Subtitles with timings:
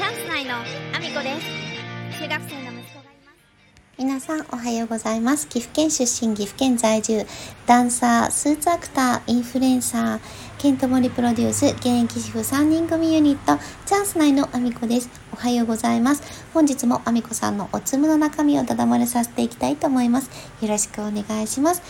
[0.00, 2.22] チャンス内のアミコです。
[2.22, 3.38] 中学生の息子がいます。
[3.98, 5.46] 皆さんおはようございます。
[5.46, 7.26] 岐阜県出身岐阜県在住。
[7.66, 10.20] ダンサースーツアクターインフルエンサー
[10.56, 15.10] ケントモリプロデュース現役主婦3人組ユニットチャンス内のアミコです。
[15.34, 16.22] おはようございます。
[16.54, 20.30] 本日もアミコさんのおつむの中身をただ漏れさせていきたいと思います。
[20.62, 21.82] よろしくお願いします。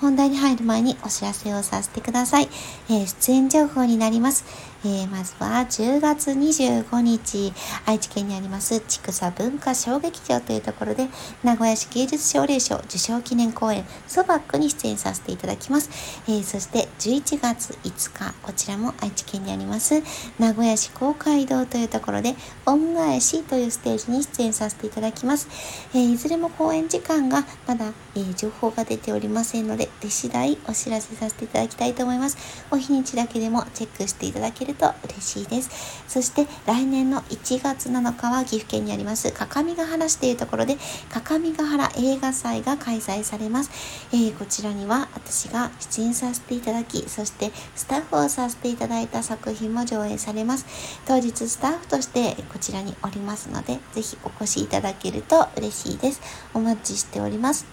[0.00, 2.48] 本題に入る前にお知らせをさせてください。
[2.90, 4.44] えー、出演情報になります。
[4.84, 7.52] えー、まずは10月25日、
[7.86, 11.08] 愛知県にあります千草文化小劇場というところで、
[11.42, 15.90] 名古屋市芸術奨励賞受賞記念公演、ソバックに出演させていただきます。
[16.28, 20.02] えー、そして11月5日、こちらも愛知県にあります、
[20.38, 22.34] 名古屋市公会堂というところで、
[22.66, 25.48] 恩返しというステージに出演させていただきます。
[25.94, 32.36] えいずれも公演時間がまだ、え情報が出ておりませんので、出次第お知らせさせていただきたいと思います。
[32.70, 36.04] お日にちだけでもチェックしていただけると嬉しいです。
[36.06, 40.76] そして来年の1月7日は岐阜県にあります各務原市というところで
[41.10, 43.70] 各務原映画祭が開催されます。
[44.12, 50.66] えー、こちらには私が出演させていただき、そしてスタッフをさせていただいた作品も上映されます。
[51.06, 56.20] 当日スタッフとしてこちらにおりますので、ぜひお越しいただけると嬉しいです。
[56.54, 57.66] お待ちしております。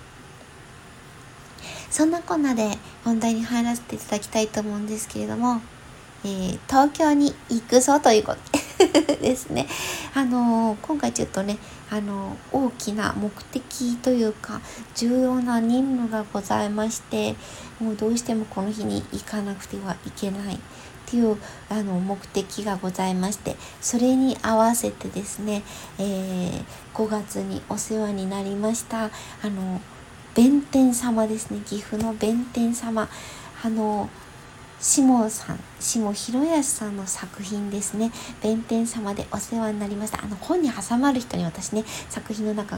[1.90, 5.62] そんなこんなで本題に入らせていただきたいと思うんですけれども、
[6.24, 8.40] えー、東京に行くぞということ
[9.22, 9.68] ですね。
[10.14, 11.58] あのー、今回ちょっとね、
[11.90, 14.62] あのー、大きな目的というか、
[14.96, 17.36] 重要な任務がございまして、
[17.80, 20.56] もうどうしてもこの日に行かなくてはいけない。
[20.56, 20.60] っ
[21.06, 21.38] ていう
[21.70, 25.62] あの目的がございましてそれに合わせてですね、
[26.00, 26.64] えー、
[26.96, 29.10] 5月にお世話になりましたあ
[29.44, 29.80] の
[30.34, 33.08] 弁天様ですね岐阜の弁天様
[33.64, 34.10] あの
[34.84, 42.78] 下さん下広康さんの作品ですね弁天様でお世話になりましたあの本に挟まる人に私ね作品の中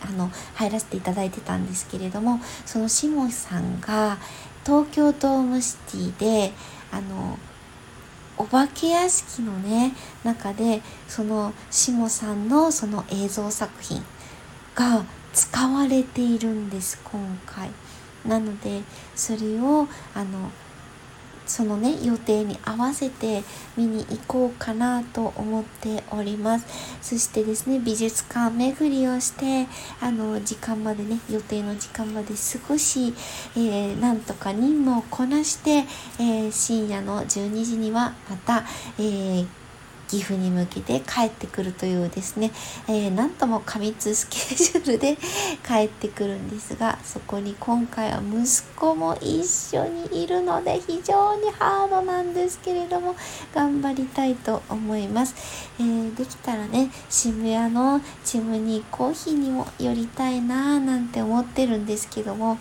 [0.00, 4.16] あの入らせていただいてたんですけれどもその下さんが
[4.64, 6.52] 東京ドームシティで
[6.90, 7.38] あの
[8.38, 9.92] お化け屋敷のね
[10.24, 14.02] 中でその下さんのその映像作品
[14.74, 17.70] が使われているんです今回。
[18.26, 18.82] なので
[19.14, 20.50] それをあの
[21.46, 23.42] そのね予定に合わせて
[23.76, 26.66] 見に行こうかなと思っております。
[27.02, 29.66] そしてですね美術館巡りをして
[30.00, 33.14] あの時間までね予定の時間まで少し、
[33.56, 35.84] えー、なんとか任務をこなして、
[36.18, 38.64] えー、深夜の12時にはまた、
[38.98, 39.63] えー
[40.08, 42.50] 岐阜に向けて帰ってくるというですね、
[42.88, 45.16] えー、なんとも過密スケジュールで
[45.66, 53.16] 帰ってくるんですがそこに今回は息子も一緒にいるので非常にハードなんですけれども
[53.54, 55.34] 頑張りたいと思います、
[55.78, 62.58] えー、できたらね渋谷のチムニーコーヒーにも寄りたいなーなんて思ってるんですけども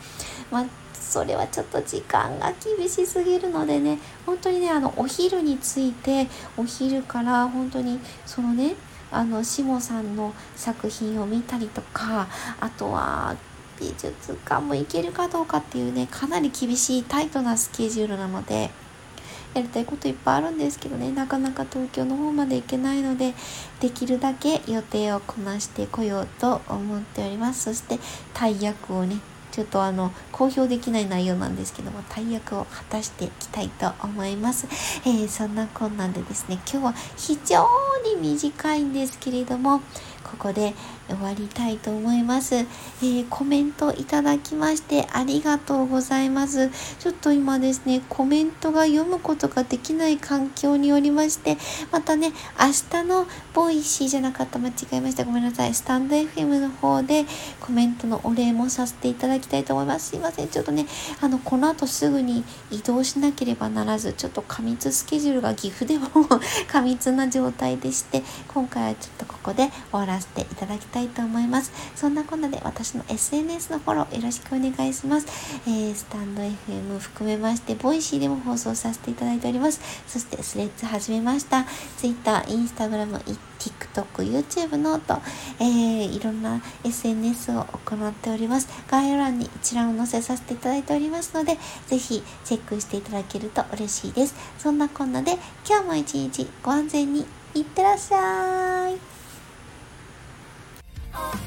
[0.51, 6.27] まあそれはちょっと時間が厳しすぎるのでね本当にねあのお昼について
[6.57, 8.75] お昼から本当にそのね
[9.11, 12.27] あの下さんの作品を見たりとか
[12.59, 13.35] あとは
[13.79, 18.71] 美術館も行けるかどうかっていうねかなり厳しいタイトなスケジュールなので
[19.53, 23.33] やりたいこといっぱいあるんですけどねなかなか東京の方まで行けないので
[23.79, 27.63] できるだけ予定をこなしてこようと思っております。
[27.65, 27.99] そして
[28.33, 29.17] 大役をね
[29.53, 34.67] ちょっとあの公表できない内容なんですけども大役を果たしていきたいと思います、
[35.05, 37.63] えー、そんなこんなでですね今日は非常
[38.03, 39.81] に短いんですけれども
[40.23, 40.73] ここで
[41.07, 42.55] 終わりたいと思います。
[42.55, 46.69] えー、コメントいただきましてありがとうございます。
[46.99, 51.57] ちょっと今ですね、コメントが読むことができない環境におりまして、
[51.91, 55.23] またね、明日のボイシーじゃなかった、間違えました。
[55.25, 55.73] ごめんなさい。
[55.73, 57.25] スタンド FM の方で
[57.59, 60.09] コメントのお礼もさせていただきたいと思います。
[60.09, 60.47] すいません。
[60.47, 60.85] ちょっとね、
[61.21, 66.07] あの、この後すぐに移動しなければならず、ちょっと過密スケジュールが岐阜でも
[66.67, 71.71] 過密な状態でして、今回はちょっとここで終わらせていただきたいと思います。
[71.95, 75.27] そんなこんなで私の SNS のフォローよろしくお願いします。
[75.67, 79.81] えー、スタンド FM 含めまして、ボイシーでも放送させていただいております。
[80.07, 81.65] そしてスレッズ始めました。
[81.97, 83.19] Twitter、Instagram、
[83.59, 85.21] TikTok、YouTube ノート、
[85.59, 88.67] えー、いろんな SNS を行っております。
[88.89, 91.57] 概要欄に一覧を載せさせていただいておりますので、
[91.87, 94.35] ぜひチェックしていただけると嬉しいです。
[94.57, 95.37] そんなこんなで、
[95.67, 97.25] 今日も一日ご安全に
[97.55, 99.22] いってらっしゃい。
[101.15, 101.42] Oh.